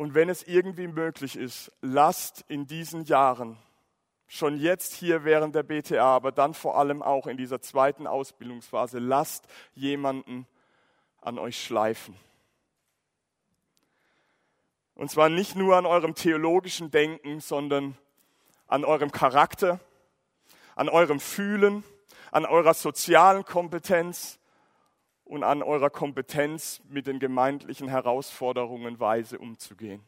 Und 0.01 0.15
wenn 0.15 0.29
es 0.29 0.41
irgendwie 0.41 0.87
möglich 0.87 1.35
ist, 1.35 1.71
lasst 1.81 2.43
in 2.47 2.65
diesen 2.65 3.03
Jahren, 3.03 3.59
schon 4.25 4.57
jetzt 4.57 4.95
hier 4.95 5.25
während 5.25 5.53
der 5.53 5.61
BTA, 5.61 6.15
aber 6.15 6.31
dann 6.31 6.55
vor 6.55 6.75
allem 6.79 7.03
auch 7.03 7.27
in 7.27 7.37
dieser 7.37 7.61
zweiten 7.61 8.07
Ausbildungsphase, 8.07 8.97
lasst 8.97 9.45
jemanden 9.75 10.47
an 11.21 11.37
euch 11.37 11.63
schleifen. 11.63 12.15
Und 14.95 15.11
zwar 15.11 15.29
nicht 15.29 15.55
nur 15.55 15.77
an 15.77 15.85
eurem 15.85 16.15
theologischen 16.15 16.89
Denken, 16.89 17.39
sondern 17.39 17.95
an 18.65 18.83
eurem 18.83 19.11
Charakter, 19.11 19.79
an 20.73 20.89
eurem 20.89 21.19
Fühlen, 21.19 21.83
an 22.31 22.47
eurer 22.47 22.73
sozialen 22.73 23.45
Kompetenz 23.45 24.39
und 25.31 25.45
an 25.45 25.63
eurer 25.63 25.89
Kompetenz, 25.89 26.81
mit 26.89 27.07
den 27.07 27.17
gemeindlichen 27.17 27.87
Herausforderungen 27.87 28.99
weise 28.99 29.39
umzugehen. 29.39 30.03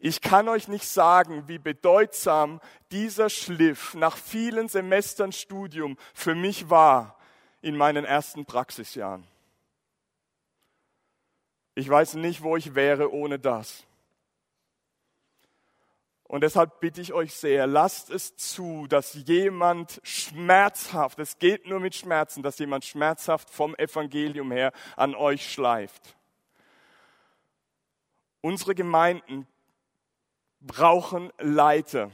Ich 0.00 0.20
kann 0.20 0.48
euch 0.48 0.66
nicht 0.66 0.84
sagen, 0.84 1.46
wie 1.46 1.58
bedeutsam 1.58 2.60
dieser 2.90 3.30
Schliff 3.30 3.94
nach 3.94 4.16
vielen 4.16 4.66
Semestern 4.66 5.30
Studium 5.30 5.96
für 6.12 6.34
mich 6.34 6.68
war 6.68 7.16
in 7.60 7.76
meinen 7.76 8.04
ersten 8.04 8.44
Praxisjahren. 8.44 9.24
Ich 11.76 11.88
weiß 11.88 12.14
nicht, 12.14 12.42
wo 12.42 12.56
ich 12.56 12.74
wäre 12.74 13.12
ohne 13.12 13.38
das. 13.38 13.84
Und 16.32 16.40
deshalb 16.40 16.80
bitte 16.80 17.02
ich 17.02 17.12
euch 17.12 17.34
sehr, 17.34 17.66
lasst 17.66 18.08
es 18.08 18.34
zu, 18.36 18.86
dass 18.86 19.12
jemand 19.12 20.00
schmerzhaft, 20.02 21.18
es 21.18 21.38
geht 21.38 21.66
nur 21.66 21.78
mit 21.78 21.94
Schmerzen, 21.94 22.42
dass 22.42 22.58
jemand 22.58 22.86
schmerzhaft 22.86 23.50
vom 23.50 23.74
Evangelium 23.74 24.50
her 24.50 24.72
an 24.96 25.14
euch 25.14 25.52
schleift. 25.52 26.16
Unsere 28.40 28.74
Gemeinden 28.74 29.46
brauchen 30.62 31.30
Leiter. 31.38 32.10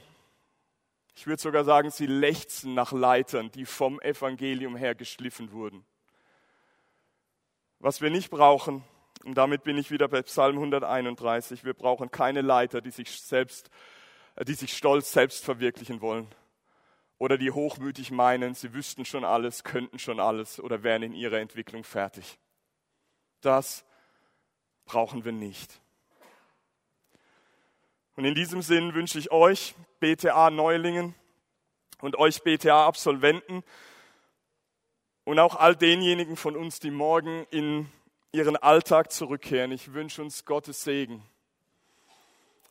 Ich 1.14 1.28
würde 1.28 1.40
sogar 1.40 1.62
sagen, 1.62 1.92
sie 1.92 2.06
lechzen 2.06 2.74
nach 2.74 2.90
Leitern, 2.90 3.52
die 3.52 3.66
vom 3.66 4.00
Evangelium 4.00 4.74
her 4.74 4.96
geschliffen 4.96 5.52
wurden. 5.52 5.86
Was 7.78 8.00
wir 8.00 8.10
nicht 8.10 8.30
brauchen, 8.30 8.82
und 9.24 9.36
damit 9.36 9.62
bin 9.62 9.78
ich 9.78 9.92
wieder 9.92 10.08
bei 10.08 10.22
Psalm 10.22 10.56
131, 10.56 11.62
wir 11.62 11.74
brauchen 11.74 12.10
keine 12.10 12.40
Leiter, 12.40 12.80
die 12.80 12.90
sich 12.90 13.12
selbst 13.20 13.70
die 14.44 14.54
sich 14.54 14.76
stolz 14.76 15.12
selbst 15.12 15.44
verwirklichen 15.44 16.00
wollen 16.00 16.28
oder 17.18 17.36
die 17.36 17.50
hochmütig 17.50 18.10
meinen, 18.10 18.54
sie 18.54 18.72
wüssten 18.72 19.04
schon 19.04 19.24
alles, 19.24 19.64
könnten 19.64 19.98
schon 19.98 20.20
alles 20.20 20.60
oder 20.60 20.82
wären 20.82 21.02
in 21.02 21.12
ihrer 21.12 21.38
Entwicklung 21.38 21.84
fertig. 21.84 22.38
Das 23.40 23.84
brauchen 24.84 25.24
wir 25.24 25.32
nicht. 25.32 25.80
Und 28.14 28.24
in 28.24 28.34
diesem 28.34 28.62
Sinn 28.62 28.94
wünsche 28.94 29.18
ich 29.18 29.30
euch, 29.30 29.74
BTA-Neulingen 30.00 31.14
und 32.00 32.16
euch 32.16 32.42
BTA-Absolventen 32.42 33.62
und 35.24 35.38
auch 35.38 35.56
all 35.56 35.76
denjenigen 35.76 36.36
von 36.36 36.56
uns, 36.56 36.80
die 36.80 36.90
morgen 36.90 37.46
in 37.50 37.90
ihren 38.32 38.56
Alltag 38.56 39.12
zurückkehren, 39.12 39.72
ich 39.72 39.92
wünsche 39.92 40.22
uns 40.22 40.44
Gottes 40.44 40.84
Segen 40.84 41.22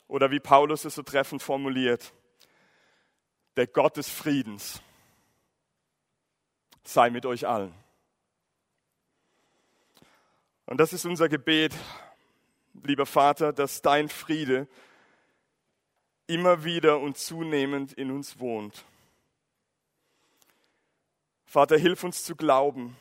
oder 0.08 0.32
wie 0.32 0.40
Paulus 0.40 0.86
es 0.86 0.96
so 0.96 1.04
treffend 1.04 1.42
formuliert, 1.42 2.14
der 3.56 3.68
Gott 3.68 3.98
des 3.98 4.10
Friedens 4.10 4.82
sei 6.84 7.10
mit 7.10 7.26
euch 7.26 7.48
allen. 7.48 7.74
Und 10.66 10.80
das 10.80 10.94
ist 10.94 11.06
unser 11.06 11.30
Gebet, 11.30 11.74
lieber 12.84 13.06
Vater, 13.06 13.54
dass 13.54 13.82
dein 13.82 14.10
Friede 14.10 14.68
immer 16.28 16.64
wieder 16.64 17.00
und 17.00 17.18
zunehmend 17.18 17.94
in 17.94 18.12
uns 18.12 18.40
wohnt. 18.40 18.86
Vater, 21.46 21.78
hilf 21.78 22.04
uns 22.04 22.24
zu 22.26 22.36
glauben, 22.36 22.98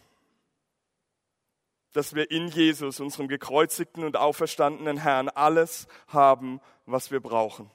dass 1.97 2.15
wir 2.15 2.31
in 2.31 2.49
Jesus, 2.49 3.01
unserem 3.01 3.27
gekreuzigten 3.27 4.05
und 4.05 4.19
auferstandenen 4.19 4.99
Herrn, 4.99 5.31
alles 5.31 5.89
haben, 6.09 6.61
was 6.85 7.11
wir 7.11 7.21
brauchen. 7.21 7.71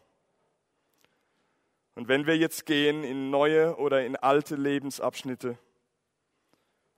Und 1.95 2.07
wenn 2.07 2.27
wir 2.27 2.37
jetzt 2.37 2.67
gehen 2.67 3.03
in 3.03 3.31
neue 3.31 3.77
oder 3.77 4.05
in 4.05 4.15
alte 4.15 4.55
Lebensabschnitte, 4.55 5.57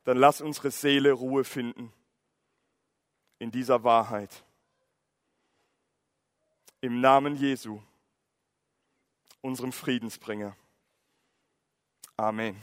dann 0.04 0.18
lass 0.18 0.42
unsere 0.42 0.70
Seele 0.70 1.14
Ruhe 1.14 1.46
finden 1.46 1.94
in 3.40 3.52
dieser 3.52 3.86
Wahrheit. 3.86 4.44
Im 6.82 7.00
Namen 7.00 7.38
Jesu, 7.38 7.82
unserem 9.40 9.72
Friedensbringer. 9.72 10.58
Amen. 12.18 12.62